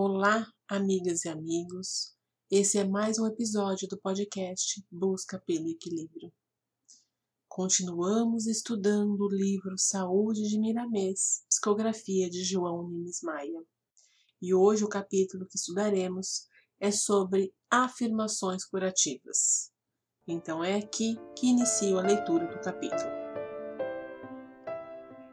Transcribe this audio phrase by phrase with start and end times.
[0.00, 2.14] Olá, amigas e amigos.
[2.48, 6.32] Esse é mais um episódio do podcast Busca pelo Equilíbrio.
[7.48, 13.60] Continuamos estudando o livro Saúde de Miramês, psicografia de João Nimes Maia.
[14.40, 16.46] E hoje o capítulo que estudaremos
[16.78, 19.72] é sobre afirmações curativas.
[20.28, 23.10] Então é aqui que inicio a leitura do capítulo.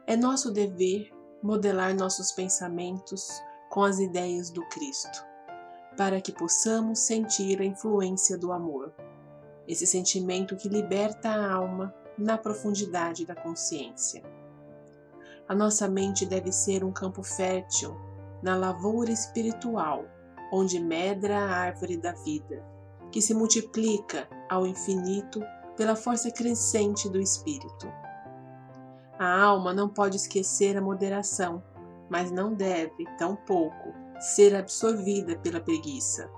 [0.08, 1.08] É nosso dever
[1.40, 3.28] modelar nossos pensamentos
[3.76, 5.22] com as ideias do Cristo,
[5.98, 8.90] para que possamos sentir a influência do amor,
[9.68, 14.24] esse sentimento que liberta a alma na profundidade da consciência.
[15.46, 17.94] A nossa mente deve ser um campo fértil
[18.42, 20.06] na lavoura espiritual,
[20.50, 22.64] onde medra a árvore da vida,
[23.12, 25.42] que se multiplica ao infinito
[25.76, 27.86] pela força crescente do espírito.
[29.18, 31.62] A alma não pode esquecer a moderação
[32.08, 36.30] mas não deve, tampouco, ser absorvida pela preguiça.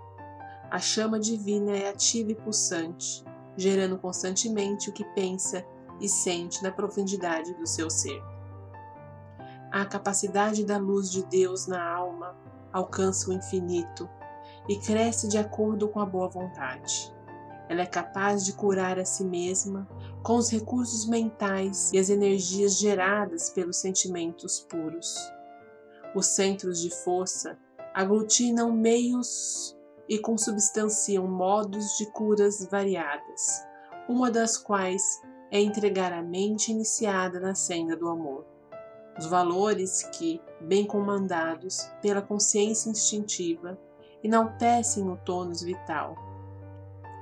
[0.71, 3.25] A chama divina é ativa e pulsante,
[3.57, 5.65] gerando constantemente o que pensa
[6.01, 8.23] e sente na profundidade do seu ser.
[9.71, 12.37] A capacidade da luz de Deus na alma
[12.73, 14.09] alcança o infinito
[14.69, 17.15] e cresce de acordo com a boa vontade.
[17.69, 19.87] Ela é capaz de curar a si mesma
[20.23, 25.17] com os recursos mentais e as energias geradas pelos sentimentos puros.
[26.15, 27.59] Os centros de força
[27.93, 29.77] aglutinam meios
[30.09, 33.67] e consubstanciam modos de curas variadas,
[34.09, 35.21] uma das quais
[35.51, 38.47] é entregar a mente iniciada na senda do amor.
[39.19, 43.79] Os valores que, bem comandados pela consciência instintiva,
[44.25, 46.17] enaltecem o tônus vital,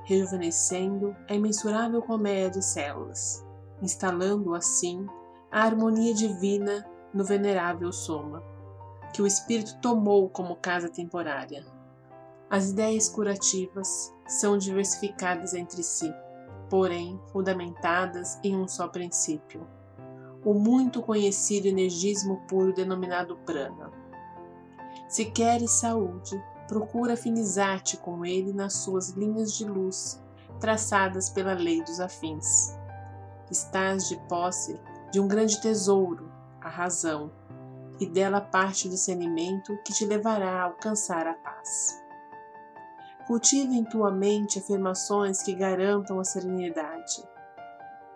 [0.05, 3.45] rejuvenescendo a imensurável colmeia de células,
[3.83, 5.05] instalando assim
[5.51, 8.56] a harmonia divina no venerável soma
[9.17, 11.65] que o espírito tomou como casa temporária.
[12.51, 16.13] As ideias curativas são diversificadas entre si,
[16.69, 19.67] porém fundamentadas em um só princípio,
[20.45, 23.91] o muito conhecido energismo puro denominado prana.
[25.09, 26.39] Se queres saúde,
[26.69, 30.23] procura afinizar-te com ele nas suas linhas de luz,
[30.61, 32.77] traçadas pela lei dos afins.
[33.51, 34.79] Estás de posse
[35.11, 37.33] de um grande tesouro, a razão,
[37.99, 42.03] e dela parte o discernimento que te levará a alcançar a paz.
[43.27, 47.25] Cultive em tua mente afirmações que garantam a serenidade.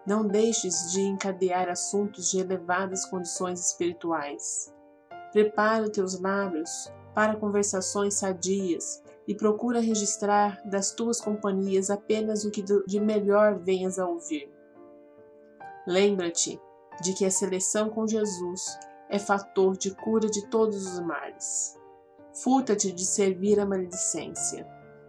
[0.07, 4.73] Não deixes de encadear assuntos de elevadas condições espirituais.
[5.33, 12.63] Prepara teus lábios para conversações sadias e procura registrar das tuas companhias apenas o que
[12.63, 14.51] de melhor venhas a ouvir.
[15.87, 16.61] Lembra-te
[17.03, 18.79] de que a seleção com Jesus
[19.11, 21.77] é fator de cura de todos os males.
[22.33, 24.67] Furta-te de servir a maledicência,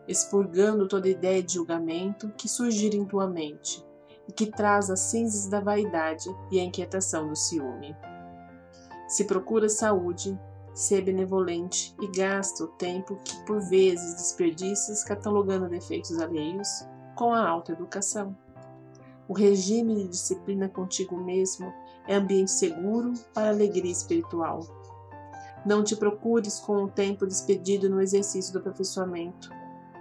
[0.08, 3.86] expurgando toda ideia de julgamento que surgir em tua mente
[4.28, 7.96] e que traz as cinzas da vaidade e a inquietação do ciúme.
[9.08, 10.38] Se procura saúde,
[10.74, 17.48] ser benevolente e gasta o tempo que por vezes desperdiças catalogando defeitos alheios com a
[17.48, 18.36] alta educação.
[19.28, 21.72] O regime de disciplina contigo mesmo
[22.08, 24.62] é ambiente seguro para alegria espiritual.
[25.66, 29.52] Não te procures com o tempo despedido no exercício do aperfeiçoamento,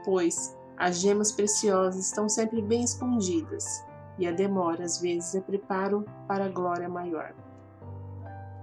[0.04, 3.84] pois as gemas preciosas estão sempre bem escondidas
[4.18, 7.34] e a demora às vezes é preparo para a glória maior.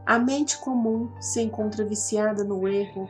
[0.05, 3.07] A mente comum se encontra viciada no erro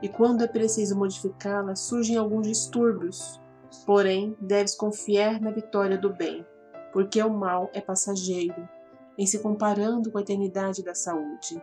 [0.00, 3.40] e quando é preciso modificá-la surgem alguns distúrbios,
[3.84, 6.46] porém deves confiar na vitória do bem,
[6.92, 8.68] porque o mal é passageiro
[9.18, 11.62] em se comparando com a eternidade da saúde.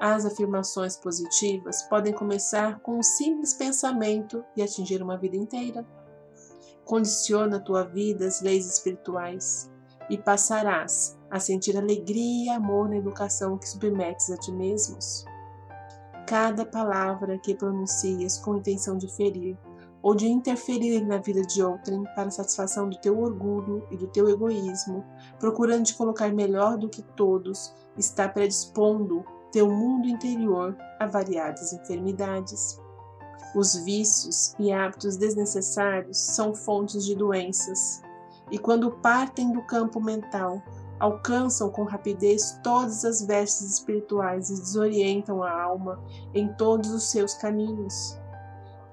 [0.00, 5.86] As afirmações positivas podem começar com um simples pensamento e atingir uma vida inteira.
[6.84, 9.70] Condiciona a tua vida às leis espirituais
[10.08, 15.24] e passarás a sentir alegria e amor na educação que submetes a ti mesmos.
[16.26, 19.58] Cada palavra que pronuncias com intenção de ferir
[20.02, 24.28] ou de interferir na vida de outrem para satisfação do teu orgulho e do teu
[24.28, 25.04] egoísmo,
[25.38, 32.80] procurando te colocar melhor do que todos, está predispondo teu mundo interior a variadas enfermidades.
[33.54, 38.02] Os vícios e hábitos desnecessários são fontes de doenças,
[38.50, 40.62] e quando partem do campo mental,
[40.98, 46.02] alcançam com rapidez todas as vestes espirituais e desorientam a alma
[46.34, 48.20] em todos os seus caminhos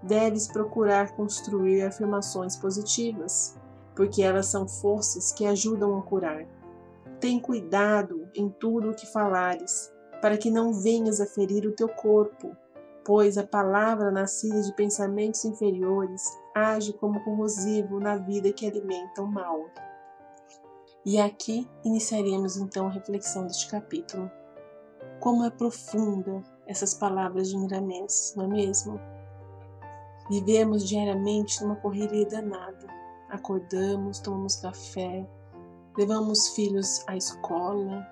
[0.03, 3.57] deves procurar construir afirmações positivas,
[3.95, 6.45] porque elas são forças que ajudam a curar.
[7.19, 9.91] Tem cuidado em tudo o que falares,
[10.21, 12.55] para que não venhas a ferir o teu corpo,
[13.03, 16.23] pois a palavra nascida de pensamentos inferiores
[16.53, 19.65] age como corrosivo na vida que alimenta o mal.
[21.05, 24.29] E aqui iniciaremos então a reflexão deste capítulo.
[25.19, 28.99] Como é profunda essas palavras de Miramês, não é mesmo?
[30.29, 32.87] Vivemos diariamente numa correria danada.
[33.29, 35.27] Acordamos, tomamos café,
[35.97, 38.05] levamos filhos à escola,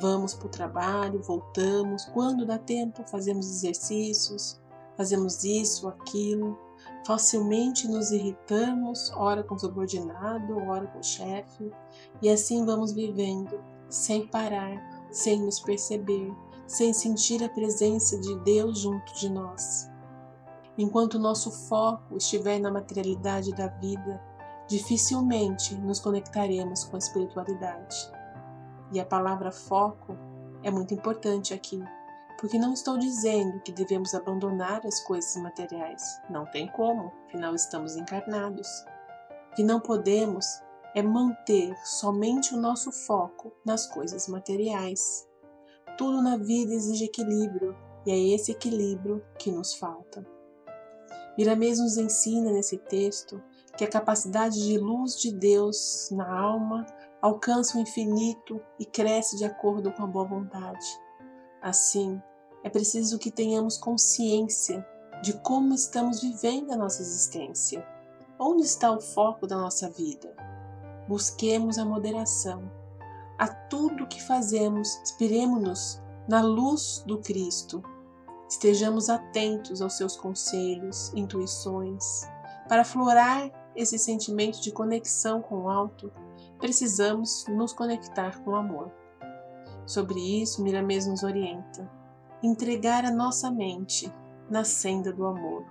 [0.00, 2.04] vamos para o trabalho, voltamos.
[2.06, 4.60] Quando dá tempo, fazemos exercícios,
[4.96, 6.58] fazemos isso, aquilo.
[7.06, 11.70] Facilmente nos irritamos, ora com o subordinado, ora com o chefe,
[12.20, 16.34] e assim vamos vivendo, sem parar, sem nos perceber,
[16.66, 19.88] sem sentir a presença de Deus junto de nós.
[20.78, 24.20] Enquanto nosso foco estiver na materialidade da vida,
[24.68, 27.96] dificilmente nos conectaremos com a espiritualidade.
[28.92, 30.16] E a palavra foco
[30.62, 31.82] é muito importante aqui,
[32.38, 36.20] porque não estou dizendo que devemos abandonar as coisas materiais.
[36.28, 38.68] Não tem como, afinal estamos encarnados.
[39.52, 40.44] O que não podemos
[40.94, 45.26] é manter somente o nosso foco nas coisas materiais.
[45.96, 47.74] Tudo na vida exige equilíbrio
[48.04, 50.35] e é esse equilíbrio que nos falta.
[51.36, 53.42] Miramês nos ensina nesse texto
[53.76, 56.86] que a capacidade de luz de Deus na alma
[57.20, 60.86] alcança o infinito e cresce de acordo com a boa vontade.
[61.60, 62.20] Assim,
[62.64, 64.86] é preciso que tenhamos consciência
[65.22, 67.86] de como estamos vivendo a nossa existência.
[68.38, 70.34] Onde está o foco da nossa vida?
[71.08, 72.70] Busquemos a moderação.
[73.38, 77.82] A tudo que fazemos, inspiremos-nos na luz do Cristo.
[78.48, 82.22] Estejamos atentos aos seus conselhos, intuições,
[82.68, 86.12] para florar esse sentimento de conexão com o alto
[86.58, 88.90] precisamos nos conectar com o amor.
[89.84, 91.88] Sobre isso, Miramês nos orienta.
[92.42, 94.12] Entregar a nossa mente
[94.50, 95.64] na senda do amor,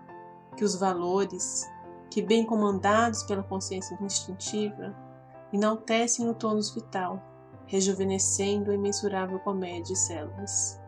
[0.56, 1.66] que os valores,
[2.10, 4.96] que bem comandados pela consciência instintiva,
[5.52, 7.22] enaltecem o tônus vital,
[7.68, 10.80] rejuvenescendo a imensurável comédia de células.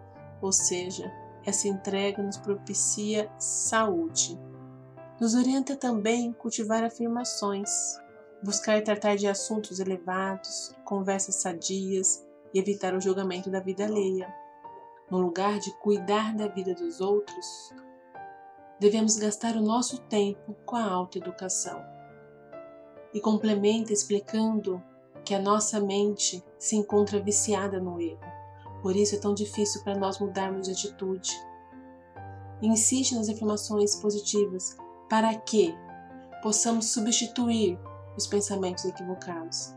[0.41, 1.11] Ou seja,
[1.47, 4.37] essa entrega nos propicia saúde.
[5.17, 7.69] Nos orienta também cultivar afirmações,
[8.43, 14.27] buscar tratar de assuntos elevados, conversas sadias e evitar o julgamento da vida alheia.
[15.09, 17.73] No lugar de cuidar da vida dos outros,
[18.77, 21.81] devemos gastar o nosso tempo com a autoeducação.
[23.13, 24.83] E complementa explicando
[25.23, 28.36] que a nossa mente se encontra viciada no erro.
[28.81, 31.31] Por isso é tão difícil para nós mudarmos de atitude.
[32.61, 34.75] Insiste nas afirmações positivas
[35.09, 35.75] para que
[36.41, 37.79] possamos substituir
[38.15, 39.75] os pensamentos equivocados,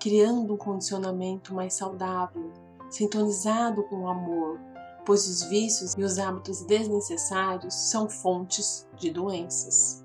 [0.00, 2.52] criando um condicionamento mais saudável,
[2.90, 4.58] sintonizado com o amor,
[5.04, 10.04] pois os vícios e os hábitos desnecessários são fontes de doenças.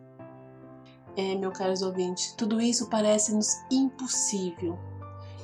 [1.17, 4.77] É, meu caros ouvintes, tudo isso parece-nos impossível.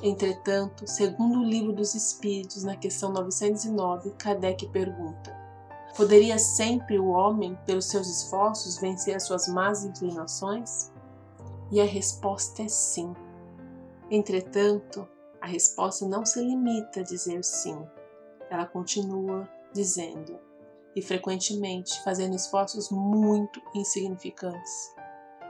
[0.01, 5.35] Entretanto, segundo o Livro dos Espíritos, na questão 909, Kardec pergunta:
[5.95, 10.91] Poderia sempre o homem, pelos seus esforços, vencer as suas más inclinações?
[11.71, 13.13] E a resposta é sim.
[14.09, 15.07] Entretanto,
[15.41, 17.77] a resposta não se limita a dizer sim.
[18.49, 20.39] Ela continua dizendo
[20.95, 24.95] e frequentemente fazendo esforços muito insignificantes.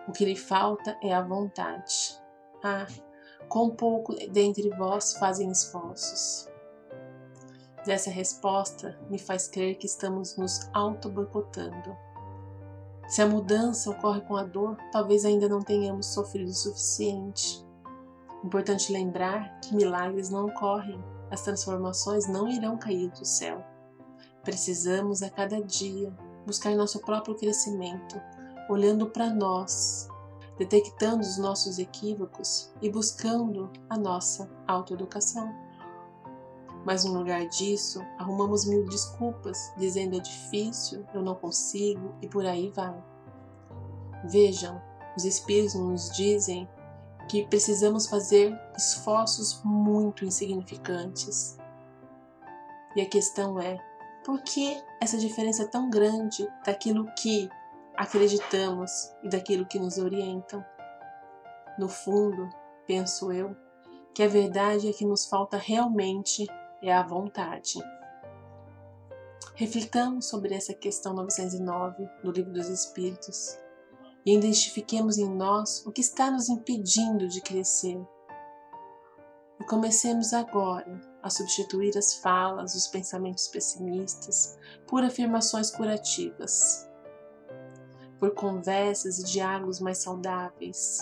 [0.07, 2.19] O que lhe falta é a vontade.
[2.63, 2.87] Ah,
[3.47, 6.47] quão pouco dentre vós fazem esforços.
[7.85, 12.07] Dessa resposta me faz crer que estamos nos auto-boicotando
[13.07, 17.65] se a mudança ocorre com a dor, talvez ainda não tenhamos sofrido o suficiente.
[18.43, 21.01] Importante lembrar que milagres não ocorrem,
[21.31, 23.63] as transformações não irão cair do céu.
[24.43, 26.13] Precisamos a cada dia
[26.45, 28.21] buscar nosso próprio crescimento,
[28.69, 30.09] olhando para nós,
[30.57, 35.53] detectando os nossos equívocos e buscando a nossa autoeducação.
[36.85, 42.45] Mas no lugar disso, arrumamos mil desculpas, dizendo é difícil, eu não consigo e por
[42.45, 42.95] aí vai.
[44.25, 44.81] Vejam,
[45.15, 46.67] os Espíritos nos dizem
[47.27, 51.57] que precisamos fazer esforços muito insignificantes.
[52.95, 53.77] E a questão é:
[54.23, 57.49] por que essa diferença tão grande daquilo que
[57.97, 60.63] acreditamos e daquilo que nos orientam?
[61.79, 62.47] No fundo,
[62.85, 63.55] penso eu,
[64.13, 66.47] que a verdade é que nos falta realmente
[66.81, 67.79] é a vontade.
[69.55, 73.57] Reflitamos sobre essa questão 909 do Livro dos Espíritos
[74.25, 77.99] e identifiquemos em nós o que está nos impedindo de crescer.
[79.59, 86.86] E comecemos agora a substituir as falas, os pensamentos pessimistas por afirmações curativas,
[88.19, 90.99] por conversas e diálogos mais saudáveis.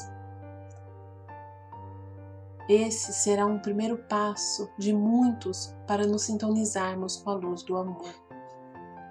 [2.68, 8.10] Esse será um primeiro passo de muitos para nos sintonizarmos com a luz do amor.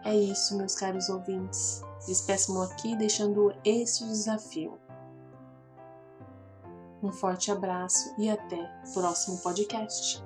[0.04, 1.82] É isso, meus caros ouvintes.
[2.06, 4.78] Despeço-me aqui deixando este desafio.
[7.02, 10.22] Um forte abraço e até o próximo podcast.